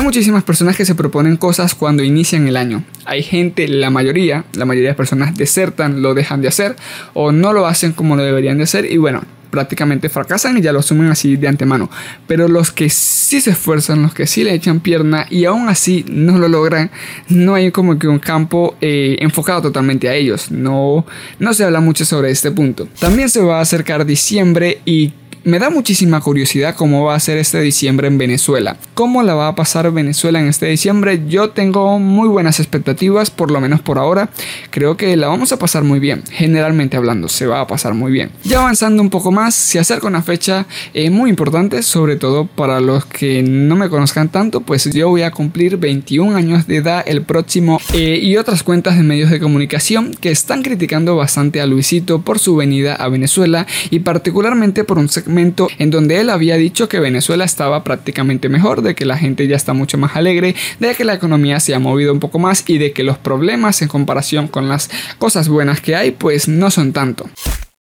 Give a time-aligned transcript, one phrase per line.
[0.00, 2.84] Hay muchísimas personas que se proponen cosas cuando inician el año.
[3.04, 6.74] Hay gente, la mayoría, la mayoría de personas desertan, lo dejan de hacer
[7.12, 10.72] o no lo hacen como lo deberían de hacer y bueno, prácticamente fracasan y ya
[10.72, 11.90] lo asumen así de antemano.
[12.26, 16.06] Pero los que sí se esfuerzan, los que sí le echan pierna y aún así
[16.08, 16.90] no lo logran,
[17.28, 20.50] no hay como que un campo eh, enfocado totalmente a ellos.
[20.50, 21.04] No,
[21.38, 22.88] no se habla mucho sobre este punto.
[22.98, 25.12] También se va a acercar diciembre y
[25.44, 28.76] me da muchísima curiosidad cómo va a ser este diciembre en Venezuela.
[28.94, 31.22] ¿Cómo la va a pasar Venezuela en este diciembre?
[31.28, 34.30] Yo tengo muy buenas expectativas, por lo menos por ahora.
[34.70, 36.22] Creo que la vamos a pasar muy bien.
[36.30, 38.30] Generalmente hablando, se va a pasar muy bien.
[38.44, 42.80] Ya avanzando un poco más, se acerca una fecha eh, muy importante, sobre todo para
[42.80, 47.02] los que no me conozcan tanto, pues yo voy a cumplir 21 años de edad
[47.06, 51.66] el próximo eh, y otras cuentas de medios de comunicación que están criticando bastante a
[51.66, 55.29] Luisito por su venida a Venezuela y particularmente por un segmento
[55.78, 59.56] en donde él había dicho que Venezuela estaba prácticamente mejor, de que la gente ya
[59.56, 62.78] está mucho más alegre, de que la economía se ha movido un poco más y
[62.78, 66.92] de que los problemas en comparación con las cosas buenas que hay pues no son
[66.92, 67.28] tanto.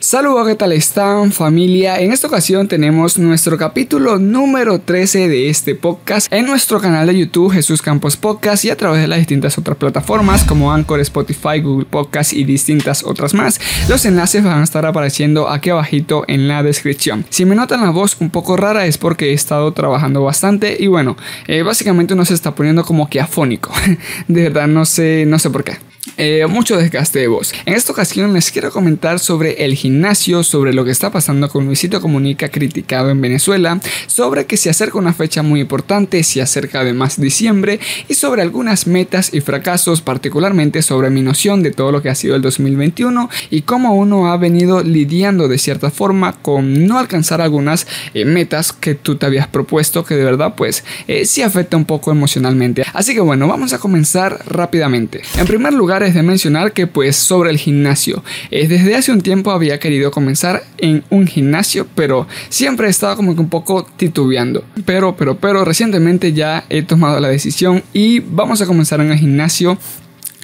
[0.05, 1.99] Saludos, ¿qué tal están familia?
[1.99, 7.17] En esta ocasión tenemos nuestro capítulo número 13 de este podcast en nuestro canal de
[7.17, 11.59] YouTube Jesús Campos Podcast y a través de las distintas otras plataformas como Anchor, Spotify,
[11.59, 13.59] Google Podcast y distintas otras más.
[13.89, 17.25] Los enlaces van a estar apareciendo aquí abajito en la descripción.
[17.31, 20.85] Si me notan la voz un poco rara es porque he estado trabajando bastante y
[20.85, 21.17] bueno,
[21.47, 23.73] eh, básicamente uno se está poniendo como que afónico.
[24.27, 25.94] de verdad no sé, no sé por qué.
[26.17, 27.53] Eh, mucho desgaste de voz.
[27.66, 31.66] En esta ocasión les quiero comentar sobre el gimnasio, sobre lo que está pasando con
[31.66, 36.80] Luisito Comunica criticado en Venezuela, sobre que se acerca una fecha muy importante, se acerca
[36.80, 42.02] además diciembre, y sobre algunas metas y fracasos, particularmente sobre mi noción de todo lo
[42.02, 46.88] que ha sido el 2021 y cómo uno ha venido lidiando de cierta forma con
[46.88, 51.25] no alcanzar algunas eh, metas que tú te habías propuesto que de verdad pues eh,
[51.25, 52.85] sí afecta un poco emocionalmente.
[52.94, 55.22] Así que bueno, vamos a comenzar rápidamente.
[55.38, 58.23] En primer lugar, de mencionar que pues sobre el gimnasio.
[58.51, 63.16] Eh, desde hace un tiempo había querido comenzar en un gimnasio, pero siempre he estado
[63.16, 64.63] como que un poco titubeando.
[64.85, 69.17] Pero, pero, pero recientemente ya he tomado la decisión y vamos a comenzar en el
[69.17, 69.77] gimnasio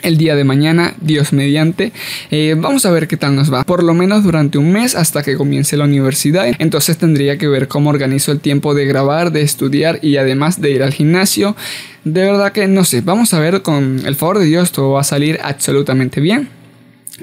[0.01, 1.91] el día de mañana, Dios mediante.
[2.29, 3.63] Eh, vamos a ver qué tal nos va.
[3.63, 6.47] Por lo menos durante un mes hasta que comience la universidad.
[6.59, 10.72] Entonces tendría que ver cómo organizo el tiempo de grabar, de estudiar y además de
[10.72, 11.56] ir al gimnasio.
[12.03, 15.01] De verdad que no sé, vamos a ver con el favor de Dios todo va
[15.01, 16.50] a salir absolutamente bien.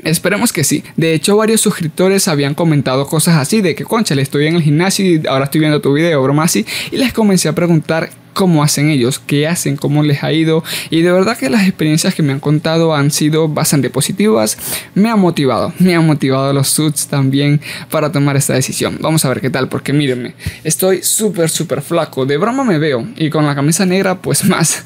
[0.04, 0.84] Esperemos que sí.
[0.96, 4.62] De hecho, varios suscriptores habían comentado cosas así de que, concha, le estoy en el
[4.62, 6.64] gimnasio y ahora estoy viendo tu video, broma así.
[6.92, 10.62] Y les comencé a preguntar cómo hacen ellos, qué hacen, cómo les ha ido.
[10.90, 14.56] Y de verdad que las experiencias que me han contado han sido bastante positivas.
[14.94, 17.60] Me ha motivado, me ha motivado los suits también
[17.90, 18.98] para tomar esta decisión.
[19.00, 22.26] Vamos a ver qué tal, porque mírenme, estoy súper, súper flaco.
[22.26, 23.08] De broma me veo.
[23.16, 24.84] Y con la camisa negra, pues más.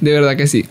[0.00, 0.66] de verdad que sí.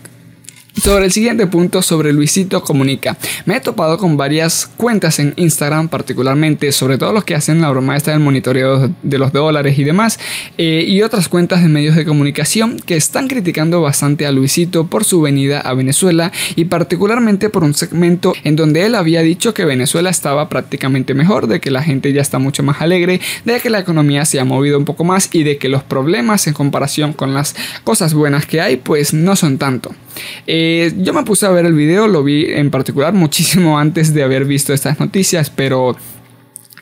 [0.82, 3.16] Sobre el siguiente punto, sobre Luisito Comunica.
[3.46, 7.70] Me he topado con varias cuentas en Instagram, particularmente, sobre todo los que hacen la
[7.70, 10.18] broma esta del monitoreo de los dólares y demás,
[10.58, 15.04] eh, y otras cuentas de medios de comunicación que están criticando bastante a Luisito por
[15.04, 19.64] su venida a Venezuela y particularmente por un segmento en donde él había dicho que
[19.64, 23.70] Venezuela estaba prácticamente mejor, de que la gente ya está mucho más alegre, de que
[23.70, 27.12] la economía se ha movido un poco más y de que los problemas en comparación
[27.12, 27.54] con las
[27.84, 29.94] cosas buenas que hay, pues no son tanto.
[30.46, 34.22] Eh, yo me puse a ver el video, lo vi en particular muchísimo antes de
[34.22, 35.96] haber visto estas noticias, pero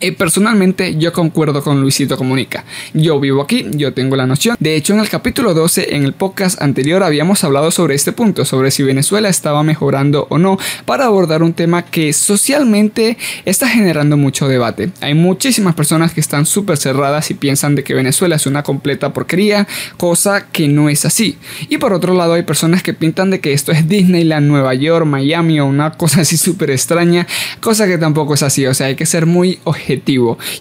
[0.00, 2.64] eh, personalmente yo concuerdo con Luisito Comunica.
[2.94, 4.56] Yo vivo aquí, yo tengo la noción.
[4.58, 8.46] De hecho, en el capítulo 12, en el podcast anterior, habíamos hablado sobre este punto,
[8.46, 14.16] sobre si Venezuela estaba mejorando o no, para abordar un tema que socialmente está generando
[14.16, 14.90] mucho debate.
[15.02, 19.12] Hay muchísimas personas que están súper cerradas y piensan de que Venezuela es una completa
[19.12, 19.68] porquería,
[19.98, 21.36] cosa que no es así.
[21.68, 25.04] Y por otro lado, hay personas que pintan de que esto es Disneyland, Nueva York,
[25.04, 27.26] Miami o una cosa así súper extraña,
[27.60, 28.66] cosa que tampoco es así.
[28.66, 29.89] O sea, hay que ser muy objetivo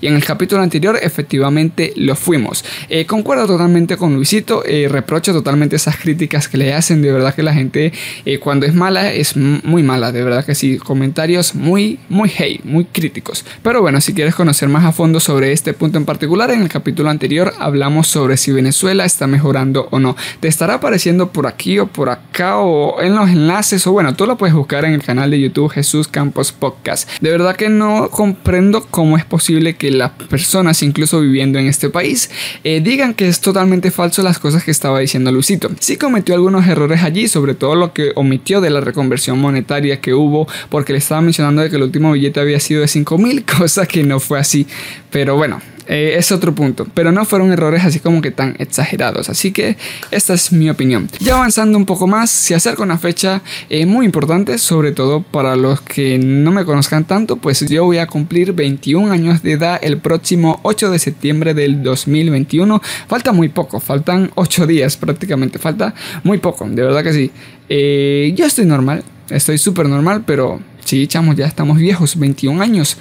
[0.02, 2.64] y en el capítulo anterior efectivamente lo fuimos.
[2.90, 7.36] Eh, concuerdo totalmente con Luisito, eh, reprocho totalmente esas críticas que le hacen, de verdad
[7.36, 7.94] que la gente
[8.26, 12.60] eh, cuando es mala es muy mala, de verdad que sí, comentarios muy, muy hey,
[12.64, 13.46] muy críticos.
[13.62, 16.70] Pero bueno, si quieres conocer más a fondo sobre este punto en particular, en el
[16.70, 20.16] capítulo anterior hablamos sobre si Venezuela está mejorando o no.
[20.40, 24.26] Te estará apareciendo por aquí o por acá o en los enlaces o bueno, tú
[24.26, 27.10] lo puedes buscar en el canal de YouTube Jesús Campos Podcast.
[27.22, 31.90] De verdad que no comprendo cómo es posible que las personas, incluso viviendo en este
[31.90, 32.30] país,
[32.64, 35.70] eh, digan que es totalmente falso las cosas que estaba diciendo Luisito.
[35.80, 40.14] Sí cometió algunos errores allí, sobre todo lo que omitió de la reconversión monetaria que
[40.14, 43.46] hubo, porque le estaba mencionando de que el último billete había sido de 5 mil,
[43.58, 44.66] cosa que no fue así.
[45.12, 45.62] Pero bueno,
[45.92, 49.76] eh, es otro punto, pero no fueron errores así como que tan exagerados, así que
[50.12, 51.10] esta es mi opinión.
[51.20, 53.42] Ya avanzando un poco más, se acerca una fecha
[53.72, 57.98] eh, muy importante, sobre todo para los que no me conozcan tanto, pues yo voy
[57.98, 62.80] a cumplir 21 años de edad el próximo 8 de septiembre del 2021.
[63.08, 67.32] Falta muy poco, faltan 8 días prácticamente, falta muy poco, de verdad que sí.
[67.68, 72.96] Eh, yo estoy normal, estoy súper normal, pero sí, chamos, ya estamos viejos, 21 años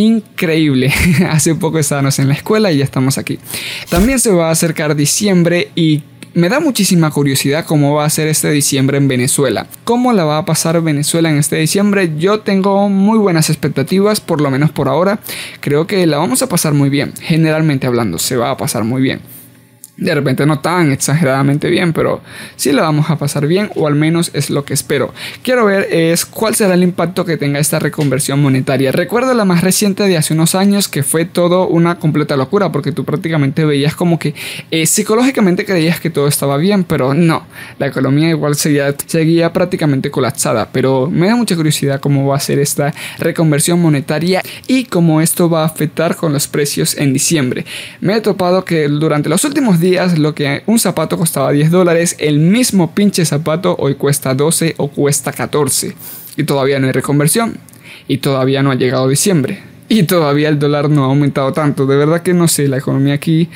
[0.00, 0.92] increíble.
[1.30, 3.38] Hace poco estábamos en la escuela y ya estamos aquí.
[3.88, 6.02] También se va a acercar diciembre y
[6.34, 9.66] me da muchísima curiosidad cómo va a ser este diciembre en Venezuela.
[9.84, 12.12] ¿Cómo la va a pasar Venezuela en este diciembre?
[12.18, 15.18] Yo tengo muy buenas expectativas, por lo menos por ahora.
[15.60, 17.12] Creo que la vamos a pasar muy bien.
[17.20, 19.20] Generalmente hablando, se va a pasar muy bien.
[20.00, 22.22] De repente no tan exageradamente bien, pero
[22.56, 25.12] sí la vamos a pasar bien, o al menos es lo que espero.
[25.42, 28.92] Quiero ver es cuál será el impacto que tenga esta reconversión monetaria.
[28.92, 32.92] Recuerdo la más reciente de hace unos años que fue todo una completa locura, porque
[32.92, 34.34] tú prácticamente veías como que
[34.70, 37.44] eh, psicológicamente creías que todo estaba bien, pero no.
[37.78, 42.40] La economía igual seguía, seguía prácticamente colapsada, pero me da mucha curiosidad cómo va a
[42.40, 47.66] ser esta reconversión monetaria y cómo esto va a afectar con los precios en diciembre.
[48.00, 52.16] Me he topado que durante los últimos días lo que un zapato costaba 10 dólares,
[52.18, 55.94] el mismo pinche zapato hoy cuesta 12 o cuesta 14.
[56.36, 57.58] Y todavía no hay reconversión.
[58.08, 59.62] Y todavía no ha llegado diciembre.
[59.88, 61.86] Y todavía el dólar no ha aumentado tanto.
[61.86, 63.48] De verdad que no sé, la economía aquí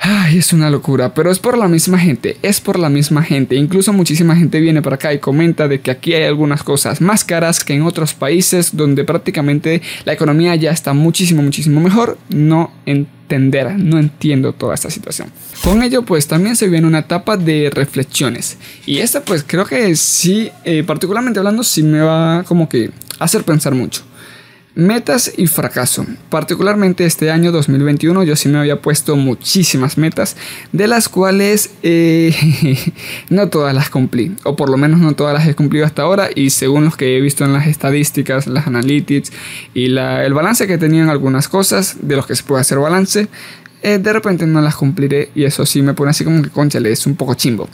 [0.00, 3.56] Ay, es una locura, pero es por la misma gente, es por la misma gente.
[3.56, 7.24] Incluso muchísima gente viene para acá y comenta de que aquí hay algunas cosas más
[7.24, 12.16] caras que en otros países donde prácticamente la economía ya está muchísimo, muchísimo mejor.
[12.28, 15.32] No entender, no entiendo toda esta situación.
[15.64, 18.56] Con ello, pues también se viene una etapa de reflexiones.
[18.86, 23.42] Y esta, pues creo que sí, eh, particularmente hablando, sí me va como que hacer
[23.42, 24.02] pensar mucho.
[24.78, 26.06] Metas y fracaso.
[26.30, 30.36] Particularmente este año 2021 yo sí me había puesto muchísimas metas,
[30.70, 32.32] de las cuales eh,
[33.28, 36.28] no todas las cumplí, o por lo menos no todas las he cumplido hasta ahora,
[36.32, 39.32] y según los que he visto en las estadísticas, las analytics
[39.74, 43.26] y el balance que tenían algunas cosas, de los que se puede hacer balance,
[43.82, 46.92] eh, de repente no las cumpliré, y eso sí me pone así como que conchale,
[46.92, 47.68] es un poco chimbo.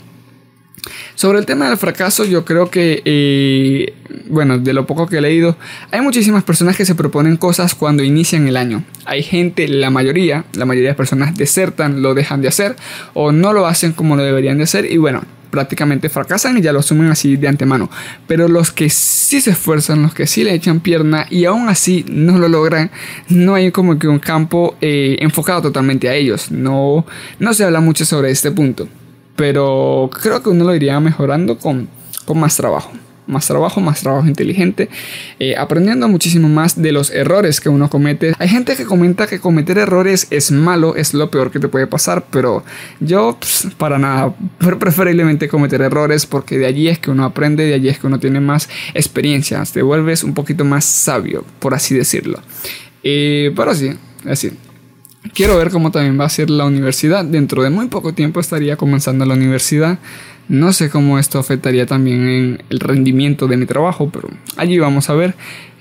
[1.15, 3.93] Sobre el tema del fracaso, yo creo que, eh,
[4.27, 5.57] bueno, de lo poco que he leído,
[5.91, 8.83] hay muchísimas personas que se proponen cosas cuando inician el año.
[9.05, 12.75] Hay gente, la mayoría, la mayoría de personas desertan, lo dejan de hacer
[13.13, 15.23] o no lo hacen como lo deberían de hacer y bueno,
[15.55, 17.89] prácticamente fracasan y ya lo asumen así de antemano.
[18.27, 22.05] Pero los que sí se esfuerzan, los que sí le echan pierna y aún así
[22.09, 22.91] no lo logran,
[23.29, 26.51] no hay como que un campo eh, enfocado totalmente a ellos.
[26.51, 27.05] No,
[27.39, 28.87] no se habla mucho sobre este punto.
[29.35, 31.89] Pero creo que uno lo iría mejorando con,
[32.25, 32.91] con más trabajo
[33.27, 34.89] más trabajo, más trabajo inteligente,
[35.39, 38.33] eh, aprendiendo muchísimo más de los errores que uno comete.
[38.37, 41.87] Hay gente que comenta que cometer errores es malo, es lo peor que te puede
[41.87, 42.63] pasar, pero
[42.99, 44.33] yo pues, para nada,
[44.79, 48.19] preferiblemente cometer errores porque de allí es que uno aprende, de allí es que uno
[48.19, 52.39] tiene más experiencia, te vuelves un poquito más sabio, por así decirlo.
[53.03, 53.91] Eh, pero sí,
[54.25, 54.51] así.
[55.33, 57.25] Quiero ver cómo también va a ser la universidad.
[57.25, 59.99] Dentro de muy poco tiempo estaría comenzando la universidad.
[60.47, 65.09] No sé cómo esto afectaría también en el rendimiento de mi trabajo, pero allí vamos
[65.09, 65.35] a ver.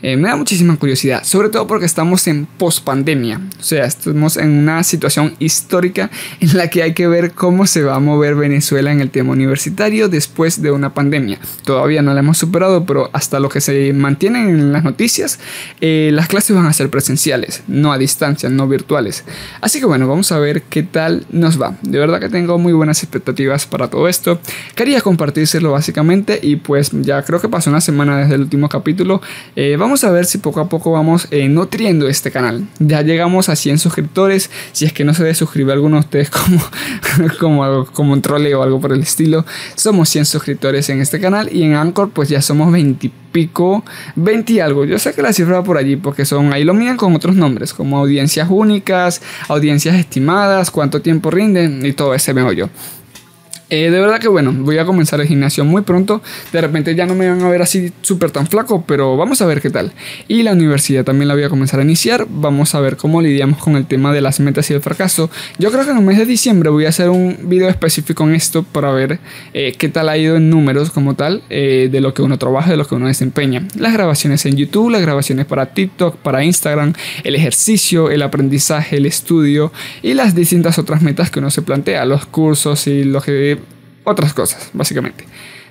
[0.06, 4.50] Eh, me da muchísima curiosidad, sobre todo porque estamos en pospandemia, o sea, estamos en
[4.50, 6.10] una situación histórica
[6.40, 9.32] en la que hay que ver cómo se va a mover Venezuela en el tema
[9.32, 11.38] universitario después de una pandemia.
[11.64, 15.38] Todavía no la hemos superado, pero hasta lo que se mantiene en las noticias,
[15.80, 19.24] eh, las clases van a ser presenciales, no a distancia, no virtuales.
[19.62, 21.78] Así que bueno, vamos a ver qué tal nos va.
[21.80, 24.38] De verdad que tengo muy buenas expectativas para todo esto.
[24.74, 29.22] Quería compartírselo básicamente y pues ya creo que pasó una semana desde el último capítulo.
[29.56, 32.66] Eh, vamos a ver si poco a poco vamos eh, nutriendo este canal.
[32.80, 34.50] Ya llegamos a 100 suscriptores.
[34.72, 36.60] Si es que no se suscribe alguno de ustedes como,
[37.38, 39.46] como, como un trole o algo por el estilo.
[39.76, 43.84] Somos 100 suscriptores en este canal y en Anchor pues ya somos 20 pico,
[44.16, 44.84] 20 y algo.
[44.84, 47.74] Yo sé que la cifra por allí porque son, ahí lo miran con otros nombres,
[47.74, 52.70] como audiencias únicas, audiencias estimadas, cuánto tiempo rinden y todo ese meollo.
[53.70, 56.22] Eh, de verdad que bueno, voy a comenzar el gimnasio muy pronto.
[56.52, 59.46] De repente ya no me van a ver así súper tan flaco, pero vamos a
[59.46, 59.92] ver qué tal.
[60.28, 62.26] Y la universidad también la voy a comenzar a iniciar.
[62.28, 65.30] Vamos a ver cómo lidiamos con el tema de las metas y el fracaso.
[65.58, 68.34] Yo creo que en el mes de diciembre voy a hacer un video específico en
[68.34, 69.18] esto para ver
[69.52, 72.70] eh, qué tal ha ido en números como tal eh, de lo que uno trabaja,
[72.70, 73.66] de lo que uno desempeña.
[73.76, 76.92] Las grabaciones en YouTube, las grabaciones para TikTok, para Instagram,
[77.24, 82.04] el ejercicio, el aprendizaje, el estudio y las distintas otras metas que uno se plantea,
[82.04, 83.58] los cursos y lo que
[84.04, 85.24] otras cosas, básicamente.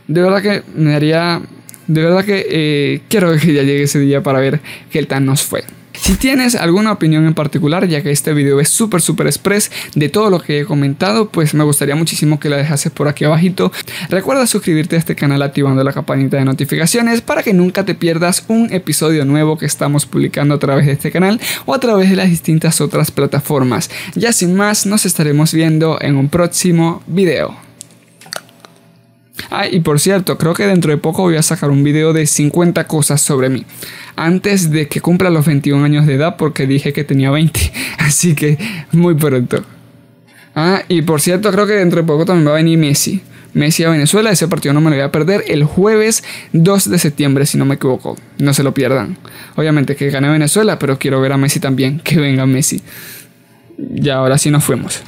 [0.08, 1.42] De verdad que me haría...
[1.88, 5.44] De verdad que eh, quiero que ya llegue ese día para ver qué tan nos
[5.44, 5.64] fue.
[6.04, 10.10] Si tienes alguna opinión en particular, ya que este video es súper súper express de
[10.10, 13.72] todo lo que he comentado, pues me gustaría muchísimo que la dejases por aquí abajito.
[14.10, 18.44] Recuerda suscribirte a este canal activando la campanita de notificaciones para que nunca te pierdas
[18.48, 22.16] un episodio nuevo que estamos publicando a través de este canal o a través de
[22.16, 23.90] las distintas otras plataformas.
[24.16, 27.56] Ya sin más, nos estaremos viendo en un próximo video.
[29.50, 32.26] Ah, y por cierto, creo que dentro de poco voy a sacar un video de
[32.26, 33.66] 50 cosas sobre mí.
[34.16, 37.74] Antes de que cumpla los 21 años de edad, porque dije que tenía 20.
[37.98, 38.58] Así que
[38.92, 39.64] muy pronto.
[40.56, 43.22] Ah, y por cierto, creo que dentro de poco también va a venir Messi.
[43.54, 46.24] Messi a Venezuela, ese partido no me lo voy a perder el jueves
[46.54, 48.18] 2 de septiembre, si no me equivoco.
[48.40, 49.18] No se lo pierdan.
[49.56, 52.82] Obviamente que gane Venezuela, pero quiero ver a Messi también, que venga Messi.
[53.78, 55.04] Y ahora sí nos fuimos.